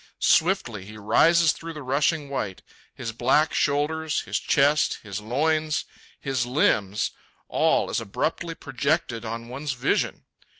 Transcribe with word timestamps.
Swiftly 0.17 0.83
he 0.83 0.97
rises 0.97 1.51
through 1.51 1.73
the 1.73 1.83
rushing 1.83 2.27
white. 2.27 2.63
His 2.91 3.11
black 3.11 3.53
shoulders, 3.53 4.21
his 4.21 4.39
chest, 4.39 4.97
his 5.03 5.19
loins, 5.21 5.85
his 6.19 6.43
limbs—all 6.47 7.87
is 7.87 8.01
abruptly 8.01 8.55
projected 8.55 9.25
on 9.25 9.47
one's 9.47 9.73
vision. 9.73 10.25